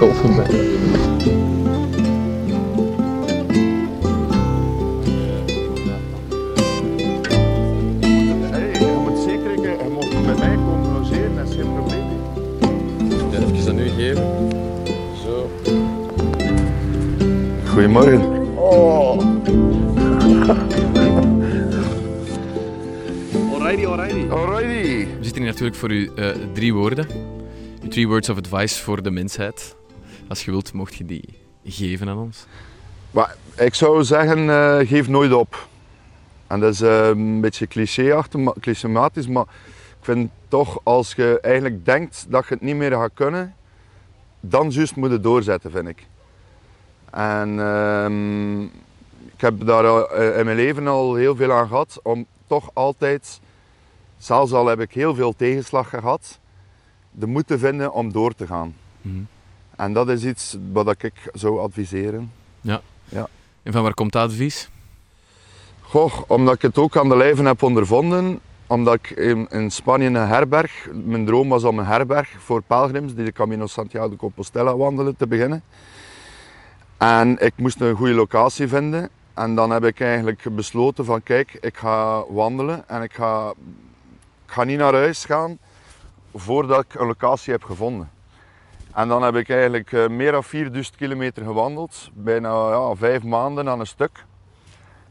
Ben. 0.00 0.08
Hey, 8.50 8.72
je 8.72 8.96
moet 9.04 9.18
zeker, 9.18 9.50
je 9.50 9.88
mag 9.94 10.08
bij 10.08 10.34
mij 10.38 10.56
komen 10.56 10.92
logeren, 10.92 11.36
dat 11.36 11.48
is 11.48 11.54
geen 11.54 11.74
probleem. 11.74 12.04
Ja, 13.30 13.38
even 13.38 13.64
dat 13.64 13.74
nu 13.74 13.88
geven. 13.88 14.24
Zo. 15.24 15.50
Goedemorgen. 17.66 18.20
Oh. 18.56 19.18
Alrighty, 23.52 23.86
alrighty. 23.86 24.28
Alrighty. 24.30 25.06
We 25.06 25.24
zitten 25.24 25.42
hier 25.42 25.50
natuurlijk 25.50 25.76
voor 25.76 25.90
u 25.90 26.10
eh, 26.16 26.28
drie 26.52 26.74
woorden. 26.74 27.06
Uw 27.82 27.88
three 27.88 28.08
words 28.08 28.28
of 28.28 28.36
advice 28.36 28.82
voor 28.82 29.02
de 29.02 29.10
mensheid. 29.10 29.78
Als 30.30 30.44
je 30.44 30.50
wilt, 30.50 30.72
mocht 30.72 30.94
je 30.94 31.04
die 31.04 31.24
geven 31.64 32.08
aan 32.08 32.18
ons. 32.18 32.46
Maar 33.10 33.36
ik 33.56 33.74
zou 33.74 34.04
zeggen, 34.04 34.50
eh, 34.50 34.88
geef 34.88 35.08
nooit 35.08 35.32
op. 35.32 35.68
En 36.46 36.60
dat 36.60 36.72
is 36.72 36.80
eh, 36.80 37.08
een 37.08 37.40
beetje 37.40 37.66
clichématisch, 38.60 39.26
maar 39.26 39.44
ik 39.98 40.04
vind 40.04 40.30
toch 40.48 40.80
als 40.82 41.14
je 41.14 41.38
eigenlijk 41.40 41.84
denkt 41.84 42.26
dat 42.28 42.48
je 42.48 42.54
het 42.54 42.62
niet 42.62 42.76
meer 42.76 42.90
gaat 42.90 43.10
kunnen, 43.14 43.54
dan 44.40 44.70
juist 44.70 44.96
moet 44.96 45.10
je 45.10 45.20
doorzetten, 45.20 45.70
vind 45.70 45.88
ik. 45.88 46.06
En 47.10 47.60
ehm, 47.60 48.62
ik 49.34 49.40
heb 49.40 49.66
daar 49.66 49.84
eh, 49.84 50.38
in 50.38 50.44
mijn 50.44 50.56
leven 50.56 50.86
al 50.86 51.14
heel 51.14 51.36
veel 51.36 51.52
aan 51.52 51.68
gehad 51.68 52.00
om 52.02 52.26
toch 52.46 52.70
altijd, 52.72 53.40
zelfs 54.18 54.52
al 54.52 54.66
heb 54.66 54.80
ik 54.80 54.92
heel 54.92 55.14
veel 55.14 55.36
tegenslag 55.36 55.88
gehad, 55.88 56.38
de 57.10 57.26
moed 57.26 57.46
te 57.46 57.58
vinden 57.58 57.92
om 57.92 58.12
door 58.12 58.34
te 58.34 58.46
gaan. 58.46 58.74
Mhm. 59.02 59.22
En 59.80 59.92
dat 59.92 60.08
is 60.08 60.24
iets 60.24 60.56
wat 60.72 61.02
ik 61.02 61.12
zou 61.32 61.60
adviseren. 61.60 62.32
En 63.62 63.72
van 63.72 63.82
waar 63.82 63.94
komt 63.94 64.12
dat 64.12 64.22
advies? 64.22 64.68
Goh, 65.80 66.12
omdat 66.26 66.54
ik 66.54 66.62
het 66.62 66.78
ook 66.78 66.96
aan 66.96 67.08
de 67.08 67.16
lijve 67.16 67.42
heb 67.42 67.62
ondervonden. 67.62 68.40
Omdat 68.66 68.94
ik 68.94 69.10
in, 69.10 69.48
in 69.50 69.70
Spanje 69.70 70.06
een 70.06 70.14
herberg, 70.14 70.88
mijn 70.92 71.26
droom 71.26 71.48
was 71.48 71.64
om 71.64 71.78
een 71.78 71.84
herberg 71.84 72.28
voor 72.38 72.62
pelgrims 72.62 73.14
die 73.14 73.24
de 73.24 73.32
Camino 73.32 73.66
Santiago 73.66 74.08
de 74.08 74.16
Compostela 74.16 74.76
wandelen 74.76 75.16
te 75.16 75.26
beginnen. 75.26 75.62
En 76.96 77.38
ik 77.38 77.52
moest 77.56 77.80
een 77.80 77.96
goede 77.96 78.14
locatie 78.14 78.68
vinden. 78.68 79.08
En 79.34 79.54
dan 79.54 79.70
heb 79.70 79.84
ik 79.84 80.00
eigenlijk 80.00 80.46
besloten 80.50 81.04
van 81.04 81.22
kijk, 81.22 81.58
ik 81.60 81.76
ga 81.76 82.24
wandelen 82.28 82.88
en 82.88 83.02
ik 83.02 83.12
ga, 83.12 83.50
ik 84.46 84.52
ga 84.52 84.64
niet 84.64 84.78
naar 84.78 84.94
huis 84.94 85.24
gaan 85.24 85.58
voordat 86.34 86.84
ik 86.84 87.00
een 87.00 87.06
locatie 87.06 87.52
heb 87.52 87.64
gevonden. 87.64 88.10
En 88.94 89.08
dan 89.08 89.22
heb 89.22 89.34
ik 89.34 89.48
eigenlijk 89.48 89.92
eh, 89.92 90.08
meer 90.08 90.32
dan 90.32 90.44
4000 90.44 90.96
kilometer 90.96 91.44
gewandeld, 91.44 92.10
bijna 92.14 92.48
ja, 92.48 92.94
vijf 92.94 93.22
maanden 93.22 93.68
aan 93.68 93.80
een 93.80 93.86
stuk 93.86 94.24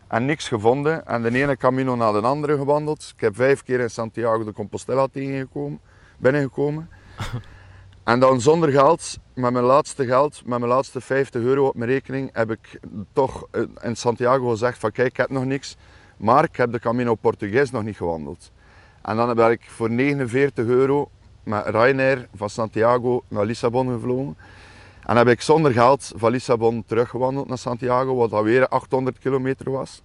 en 0.07 0.25
niks 0.25 0.47
gevonden. 0.47 1.05
En 1.05 1.21
de 1.21 1.31
ene 1.31 1.57
camino 1.57 1.95
na 1.95 2.11
de 2.11 2.21
andere 2.21 2.57
gewandeld. 2.57 3.11
Ik 3.15 3.21
heb 3.21 3.35
vijf 3.35 3.63
keer 3.63 3.79
in 3.79 3.89
Santiago 3.89 4.43
de 4.43 4.53
Compostela 4.53 5.07
tegengekomen, 5.07 5.79
binnengekomen. 6.17 6.89
en 8.03 8.19
dan 8.19 8.41
zonder 8.41 8.69
geld, 8.69 9.17
met 9.33 9.51
mijn 9.51 9.65
laatste 9.65 10.05
geld, 10.05 10.41
met 10.45 10.59
mijn 10.59 10.71
laatste 10.71 11.01
50 11.01 11.41
euro 11.41 11.67
op 11.67 11.75
mijn 11.75 11.89
rekening, 11.89 12.29
heb 12.33 12.51
ik 12.51 12.79
toch 13.13 13.47
eh, 13.51 13.61
in 13.81 13.95
Santiago 13.95 14.49
gezegd 14.49 14.77
van 14.77 14.91
kijk, 14.91 15.07
ik 15.07 15.17
heb 15.17 15.29
nog 15.29 15.45
niks, 15.45 15.77
maar 16.17 16.43
ik 16.43 16.55
heb 16.55 16.71
de 16.71 16.79
Camino 16.79 17.15
Portugues 17.15 17.71
nog 17.71 17.83
niet 17.83 17.97
gewandeld. 17.97 18.51
En 19.01 19.15
dan 19.15 19.35
ben 19.35 19.51
ik 19.51 19.63
voor 19.69 19.89
49 19.89 20.65
euro 20.65 21.09
met 21.49 21.65
Ryanair 21.65 22.27
van 22.35 22.49
Santiago 22.49 23.23
naar 23.27 23.45
Lissabon 23.45 23.91
gevlogen. 23.91 24.37
En 25.05 25.17
heb 25.17 25.27
ik 25.27 25.41
zonder 25.41 25.71
geld 25.71 26.11
van 26.15 26.31
Lissabon 26.31 26.83
teruggewandeld 26.85 27.47
naar 27.47 27.57
Santiago, 27.57 28.15
wat 28.15 28.31
alweer 28.31 28.67
800 28.67 29.19
kilometer 29.19 29.71
was. 29.71 30.01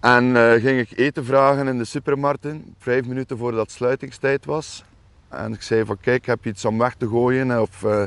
En 0.00 0.36
eh, 0.36 0.62
ging 0.62 0.78
ik 0.78 0.98
eten 0.98 1.24
vragen 1.24 1.68
in 1.68 1.78
de 1.78 1.84
supermarkten, 1.84 2.74
vijf 2.78 3.06
minuten 3.06 3.38
voordat 3.38 3.70
sluitingstijd 3.70 4.44
was. 4.44 4.84
En 5.28 5.52
ik 5.52 5.62
zei 5.62 5.84
van 5.84 6.00
kijk, 6.00 6.26
heb 6.26 6.44
je 6.44 6.50
iets 6.50 6.64
om 6.64 6.78
weg 6.78 6.94
te 6.94 7.08
gooien? 7.08 7.60
Of, 7.60 7.84
eh, 7.84 8.02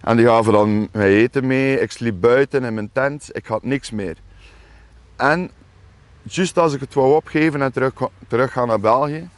en 0.00 0.16
die 0.16 0.26
gaven 0.26 0.52
dan 0.52 0.88
mij 0.92 1.14
eten 1.14 1.46
mee. 1.46 1.80
Ik 1.80 1.90
sliep 1.90 2.20
buiten 2.20 2.64
in 2.64 2.74
mijn 2.74 2.90
tent, 2.92 3.28
ik 3.32 3.46
had 3.46 3.62
niks 3.62 3.90
meer. 3.90 4.16
En 5.16 5.50
juist 6.22 6.58
als 6.58 6.74
ik 6.74 6.80
het 6.80 6.94
wou 6.94 7.14
opgeven 7.14 7.62
en 7.62 7.72
terug, 7.72 7.92
terug 8.28 8.52
gaan 8.52 8.68
naar 8.68 8.80
België, 8.80 9.28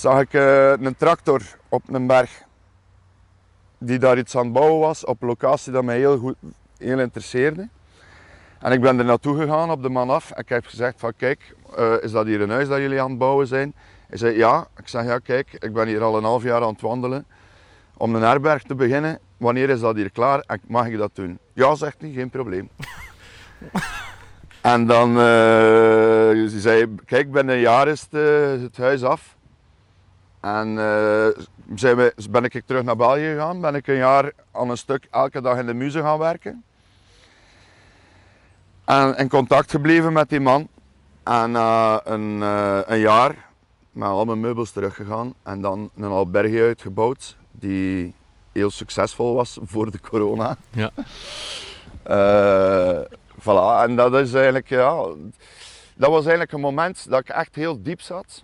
zag 0.00 0.20
ik 0.20 0.34
eh, 0.34 0.70
een 0.70 0.96
tractor 0.96 1.42
op 1.68 1.82
een 1.92 2.06
berg 2.06 2.42
die 3.78 3.98
daar 3.98 4.18
iets 4.18 4.36
aan 4.36 4.44
het 4.44 4.52
bouwen 4.52 4.80
was 4.80 5.04
op 5.04 5.22
een 5.22 5.28
locatie 5.28 5.72
dat 5.72 5.84
mij 5.84 5.98
heel 5.98 6.18
goed 6.18 6.34
heel 6.78 6.98
interesseerde. 6.98 7.68
En 8.60 8.72
ik 8.72 8.80
ben 8.80 8.98
er 8.98 9.04
naartoe 9.04 9.40
gegaan 9.40 9.70
op 9.70 9.82
de 9.82 9.88
man 9.88 10.10
af 10.10 10.30
en 10.30 10.42
ik 10.42 10.48
heb 10.48 10.66
gezegd 10.66 10.94
van 11.00 11.12
kijk, 11.16 11.54
eh, 11.76 11.94
is 12.00 12.12
dat 12.12 12.26
hier 12.26 12.40
een 12.40 12.50
huis 12.50 12.68
dat 12.68 12.78
jullie 12.78 13.00
aan 13.00 13.10
het 13.10 13.18
bouwen 13.18 13.46
zijn? 13.46 13.74
Hij 14.08 14.18
zei 14.18 14.36
ja. 14.36 14.66
Ik 14.76 14.88
zeg 14.88 15.04
ja 15.04 15.18
kijk, 15.18 15.52
ik 15.52 15.72
ben 15.72 15.88
hier 15.88 16.02
al 16.02 16.16
een 16.16 16.24
half 16.24 16.42
jaar 16.42 16.62
aan 16.62 16.72
het 16.72 16.80
wandelen 16.80 17.26
om 17.96 18.14
een 18.14 18.22
herberg 18.22 18.62
te 18.62 18.74
beginnen. 18.74 19.18
Wanneer 19.36 19.70
is 19.70 19.80
dat 19.80 19.96
hier 19.96 20.10
klaar 20.10 20.44
en 20.46 20.60
mag 20.66 20.86
ik 20.86 20.98
dat 20.98 21.10
doen? 21.14 21.38
Ja, 21.52 21.74
zegt 21.74 22.00
hij, 22.00 22.10
geen 22.10 22.30
probleem. 22.30 22.68
en 24.60 24.86
dan 24.86 25.08
eh, 25.08 26.46
zei 26.46 26.78
hij, 26.78 26.88
kijk, 27.04 27.32
binnen 27.32 27.54
een 27.54 27.60
jaar 27.60 27.88
is 27.88 28.06
het, 28.10 28.62
het 28.62 28.76
huis 28.76 29.02
af. 29.02 29.38
En 30.40 30.78
zijn 31.74 31.96
we, 31.96 32.14
ben 32.30 32.44
ik 32.44 32.62
terug 32.66 32.82
naar 32.82 32.96
België 32.96 33.32
gegaan. 33.32 33.60
Ben 33.60 33.74
ik 33.74 33.86
een 33.86 33.96
jaar 33.96 34.32
aan 34.52 34.70
een 34.70 34.76
stuk 34.76 35.06
elke 35.10 35.40
dag 35.40 35.58
in 35.58 35.66
de 35.66 35.74
muze 35.74 36.00
gaan 36.00 36.18
werken. 36.18 36.64
En 38.84 39.16
in 39.16 39.28
contact 39.28 39.70
gebleven 39.70 40.12
met 40.12 40.28
die 40.28 40.40
man. 40.40 40.68
En 41.22 41.50
na 41.50 42.00
een, 42.06 42.42
eh, 42.42 42.78
een 42.86 42.98
jaar 42.98 43.48
met 43.92 44.08
al 44.08 44.24
mijn 44.24 44.40
meubels 44.40 44.70
teruggegaan. 44.70 45.34
En 45.42 45.60
dan 45.60 45.90
een 45.96 46.04
albergje 46.04 46.62
uitgebouwd. 46.62 47.36
Die 47.50 48.14
heel 48.52 48.70
succesvol 48.70 49.34
was 49.34 49.58
voor 49.62 49.90
de 49.90 50.00
corona. 50.00 50.56
Ja. 50.70 50.90
Eh, 52.02 53.00
voilà. 53.40 53.82
En 53.82 53.96
dat 53.96 54.14
is 54.14 54.34
eigenlijk, 54.34 54.68
ja... 54.68 55.04
Dat 55.94 56.10
was 56.10 56.20
eigenlijk 56.20 56.52
een 56.52 56.60
moment 56.60 57.10
dat 57.10 57.20
ik 57.20 57.28
echt 57.28 57.54
heel 57.54 57.82
diep 57.82 58.00
zat 58.00 58.42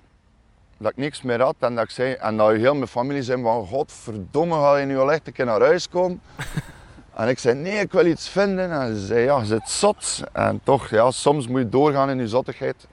dat 0.79 0.91
ik 0.91 0.97
niks 0.97 1.23
meer 1.23 1.41
had 1.41 1.55
en 1.59 1.75
dat 1.75 1.85
ik 1.85 1.91
zei, 1.91 2.13
en 2.13 2.37
dat 2.37 2.53
heel 2.53 2.75
mijn 2.75 2.89
familie 2.89 3.23
zei 3.23 3.43
van 3.43 3.67
godverdomme 3.67 4.55
ga 4.55 4.77
je 4.77 4.87
nu 4.87 4.99
al 4.99 5.13
echt 5.13 5.27
een 5.27 5.33
keer 5.33 5.45
naar 5.45 5.61
huis 5.61 5.89
komen? 5.89 6.21
en 7.17 7.29
ik 7.29 7.39
zei 7.39 7.55
nee, 7.55 7.81
ik 7.81 7.93
wil 7.93 8.07
iets 8.07 8.29
vinden. 8.29 8.71
En 8.71 8.97
ze 8.97 9.07
zei 9.07 9.21
ja, 9.21 9.39
je 9.39 9.45
zit 9.45 9.69
zot. 9.69 10.23
En 10.33 10.61
toch, 10.63 10.89
ja, 10.89 11.11
soms 11.11 11.49
moet 11.49 11.61
je 11.61 11.69
doorgaan 11.69 12.11
in 12.11 12.19
je 12.19 12.29
zottigheid, 12.29 12.87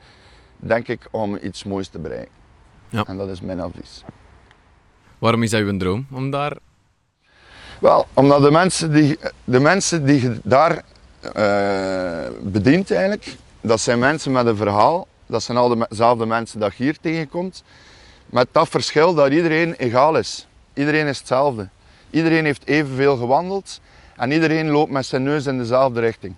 denk 0.57 0.87
ik, 0.87 1.07
om 1.11 1.37
iets 1.41 1.63
moois 1.63 1.87
te 1.87 1.99
bereiken. 1.99 2.33
Ja. 2.89 3.03
En 3.07 3.17
dat 3.17 3.29
is 3.29 3.41
mijn 3.41 3.59
advies. 3.59 4.03
Waarom 5.17 5.43
is 5.43 5.49
dat 5.49 5.61
uw 5.61 5.77
droom? 5.77 6.07
Om 6.11 6.31
daar... 6.31 6.57
Wel, 7.79 8.07
omdat 8.13 8.41
de 8.41 8.51
mensen 8.51 8.91
die, 8.91 9.19
de 9.43 9.59
mensen 9.59 10.05
die 10.05 10.21
je 10.21 10.39
daar 10.43 10.83
eh, 11.33 12.31
bedient 12.41 12.91
eigenlijk, 12.91 13.35
dat 13.61 13.79
zijn 13.79 13.99
mensen 13.99 14.31
met 14.31 14.45
een 14.45 14.55
verhaal. 14.55 15.07
Dat 15.25 15.43
zijn 15.43 15.57
al 15.57 15.85
dezelfde 15.89 16.25
mensen 16.25 16.59
dat 16.59 16.75
je 16.75 16.83
hier 16.83 16.97
tegenkomt. 17.01 17.63
Met 18.25 18.47
dat 18.51 18.69
verschil 18.69 19.13
dat 19.13 19.31
iedereen 19.31 19.73
egaal 19.73 20.17
is. 20.17 20.47
Iedereen 20.73 21.07
is 21.07 21.17
hetzelfde. 21.17 21.69
Iedereen 22.09 22.45
heeft 22.45 22.67
evenveel 22.67 23.17
gewandeld 23.17 23.79
en 24.15 24.31
iedereen 24.31 24.69
loopt 24.69 24.91
met 24.91 25.05
zijn 25.05 25.23
neus 25.23 25.45
in 25.45 25.57
dezelfde 25.57 25.99
richting. 25.99 26.35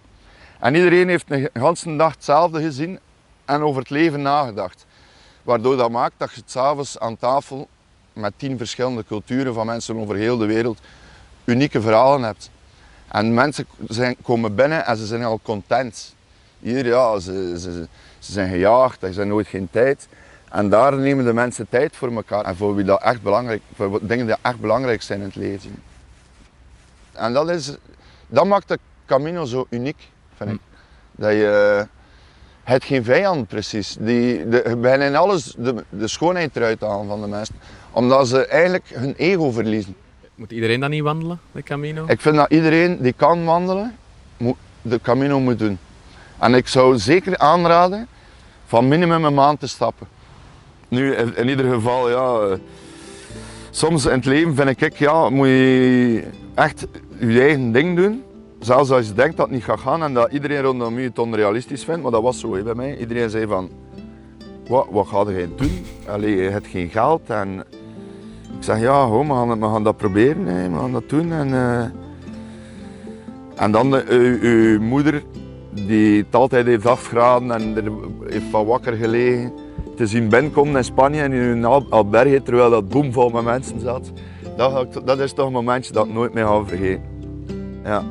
En 0.59 0.75
iedereen 0.75 1.09
heeft 1.09 1.31
een 1.31 1.49
hele 1.53 1.95
dag 1.97 2.13
hetzelfde 2.13 2.61
gezien 2.61 2.99
en 3.45 3.61
over 3.61 3.81
het 3.81 3.89
leven 3.89 4.21
nagedacht. 4.21 4.85
Waardoor 5.43 5.77
dat 5.77 5.91
maakt 5.91 6.13
dat 6.17 6.33
je 6.33 6.41
s'avonds 6.45 6.99
aan 6.99 7.17
tafel 7.17 7.67
met 8.13 8.33
tien 8.37 8.57
verschillende 8.57 9.05
culturen 9.05 9.53
van 9.53 9.65
mensen 9.65 9.97
over 9.97 10.15
heel 10.15 10.37
de 10.37 10.45
wereld 10.45 10.79
unieke 11.43 11.81
verhalen 11.81 12.23
hebt. 12.23 12.49
En 13.07 13.33
mensen 13.33 13.65
zijn, 13.87 14.15
komen 14.21 14.55
binnen 14.55 14.85
en 14.85 14.97
ze 14.97 15.05
zijn 15.05 15.23
al 15.23 15.39
content. 15.43 16.14
Hier, 16.65 16.85
ja, 16.85 17.19
ze, 17.19 17.55
ze, 17.59 17.87
ze 18.19 18.31
zijn 18.31 18.49
gejaagd, 18.49 19.03
er 19.03 19.13
zijn 19.13 19.27
nooit 19.27 19.47
geen 19.47 19.67
tijd. 19.71 20.07
En 20.49 20.69
daar 20.69 20.97
nemen 20.97 21.25
de 21.25 21.33
mensen 21.33 21.69
tijd 21.69 21.95
voor 21.95 22.11
elkaar 22.11 22.45
en 22.45 22.55
voor, 22.55 22.75
wie 22.75 22.85
dat 22.85 23.01
echt 23.01 23.21
belangrijk, 23.21 23.61
voor 23.75 23.99
dingen 24.01 24.25
die 24.25 24.35
echt 24.41 24.59
belangrijk 24.59 25.01
zijn 25.01 25.19
in 25.19 25.25
het 25.25 25.35
leven. 25.35 25.83
En 27.11 27.33
dat, 27.33 27.49
is, 27.49 27.75
dat 28.27 28.45
maakt 28.45 28.67
de 28.67 28.79
Camino 29.05 29.45
zo 29.45 29.67
uniek, 29.69 30.09
vind 30.35 30.51
ik. 30.51 30.59
Dat 31.11 31.31
je, 31.31 31.87
het 32.63 32.83
geen 32.83 33.03
vijand 33.03 33.47
precies. 33.47 33.97
Die, 33.99 34.49
de, 34.49 34.77
bijna 34.81 35.05
in 35.05 35.15
alles 35.15 35.55
de, 35.57 35.83
de 35.89 36.07
schoonheid 36.07 36.55
eruit 36.55 36.81
halen 36.81 37.07
van 37.07 37.21
de 37.21 37.27
mensen. 37.27 37.55
Omdat 37.91 38.27
ze 38.27 38.45
eigenlijk 38.45 38.89
hun 38.93 39.13
ego 39.17 39.51
verliezen. 39.51 39.95
Moet 40.35 40.51
iedereen 40.51 40.79
dan 40.79 40.89
niet 40.89 41.03
wandelen, 41.03 41.39
de 41.51 41.63
Camino? 41.63 42.05
Ik 42.07 42.21
vind 42.21 42.35
dat 42.35 42.51
iedereen 42.51 43.01
die 43.01 43.13
kan 43.13 43.45
wandelen, 43.45 43.95
moet, 44.37 44.57
de 44.81 45.01
Camino 45.01 45.39
moet 45.39 45.59
doen. 45.59 45.79
En 46.45 46.53
ik 46.53 46.67
zou 46.67 46.97
zeker 46.97 47.37
aanraden 47.37 48.07
van 48.65 48.87
minimum 48.87 49.25
een 49.25 49.33
maand 49.33 49.59
te 49.59 49.67
stappen. 49.67 50.07
Nu, 50.87 51.13
in, 51.13 51.49
ieder 51.49 51.73
geval, 51.73 52.09
ja. 52.09 52.39
eh, 52.39 52.57
Soms 53.69 54.05
in 54.05 54.11
het 54.11 54.25
leven 54.25 54.55
vind 54.55 54.81
ik, 54.81 54.97
ja, 54.97 55.29
moet 55.29 55.47
je 55.47 56.23
echt 56.55 56.87
je 57.19 57.41
eigen 57.41 57.71
ding 57.71 57.95
doen. 57.95 58.23
Zelfs 58.59 58.91
als 58.91 59.07
je 59.07 59.13
denkt 59.13 59.37
dat 59.37 59.45
het 59.45 59.55
niet 59.55 59.63
gaat 59.63 59.79
gaan 59.79 60.03
en 60.03 60.13
dat 60.13 60.31
iedereen 60.31 60.61
rondom 60.61 60.99
je 60.99 61.07
het 61.07 61.19
onrealistisch 61.19 61.83
vindt, 61.83 62.01
maar 62.01 62.11
dat 62.11 62.21
was 62.21 62.39
zo 62.39 62.63
bij 62.63 62.75
mij. 62.75 62.97
Iedereen 62.97 63.29
zei 63.29 63.47
van, 63.47 63.69
wat, 64.67 64.87
wat 64.91 65.07
ga 65.07 65.23
jij 65.27 65.49
doen? 65.55 65.85
Allee, 66.07 66.35
je 66.35 66.49
hebt 66.49 66.67
geen 66.67 66.89
geld. 66.89 67.29
En 67.29 67.59
ik 68.57 68.63
zeg, 68.63 68.79
ja, 68.79 69.09
we, 69.09 69.25
gaan, 69.25 69.61
gaan 69.61 69.83
dat 69.83 69.97
proberen, 69.97 70.45
we 70.45 70.79
gaan 70.79 70.91
dat 70.91 71.09
doen. 71.09 71.31
En, 71.31 71.53
eh, 71.53 71.85
en 73.55 73.71
dan 73.71 73.93
uw, 73.93 74.39
uw 74.41 74.81
moeder, 74.81 75.23
die 75.75 76.17
het 76.17 76.35
altijd 76.35 76.65
heeft 76.65 76.85
afgeraden 76.85 77.51
en 77.51 77.75
er 77.75 77.91
heeft 78.29 78.45
van 78.51 78.65
wakker 78.65 78.93
gelegen, 78.93 79.51
te 79.95 80.07
zien 80.07 80.29
binnenkomen 80.29 80.75
in 80.75 80.83
Spanje 80.83 81.21
en 81.21 81.31
in 81.33 81.65
alberge, 81.65 82.41
terwijl 82.43 82.69
dat 82.69 82.89
boomvol 82.89 83.29
met 83.29 83.43
mensen 83.43 83.79
zat. 83.79 84.11
Dat, 84.57 84.71
ga 84.71 84.79
ik- 84.79 85.05
dat 85.05 85.19
is 85.19 85.33
toch 85.33 85.45
een 85.45 85.51
momentje 85.51 85.93
dat 85.93 86.05
ik 86.05 86.13
nooit 86.13 86.33
meer 86.33 86.45
ga 86.45 86.63
vergeten. 86.65 87.01
Ja. 87.83 88.03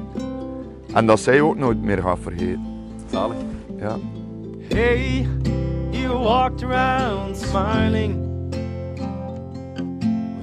En 0.93 1.06
dat 1.06 1.20
zij 1.20 1.40
ook 1.40 1.56
nooit 1.58 1.82
meer 1.82 1.99
gaat 2.02 2.19
vergeten. 2.22 2.66
Zalig. 3.11 3.37
Ja. 3.78 3.96
Hey, 4.69 5.26
you 5.90 6.19
walked 6.19 6.62
around 6.64 7.37
smiling 7.37 8.16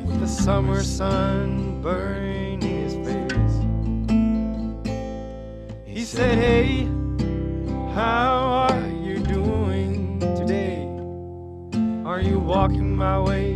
with 0.08 0.20
the 0.20 0.42
summer 0.44 0.82
sun 0.84 1.80
burning 1.82 2.64
his 2.64 2.94
face. 3.04 3.66
He 5.86 6.04
said, 6.06 6.38
Hey, 6.38 6.88
how 7.94 8.70
are 8.70 8.88
you 8.88 9.20
doing 9.20 10.18
today? 10.38 10.88
Are 12.06 12.22
you 12.22 12.40
walking 12.40 12.96
my 12.96 13.20
way? 13.20 13.56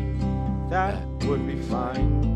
That 0.69 1.05
would 1.23 1.47
be 1.47 1.55
fine. 1.61 2.34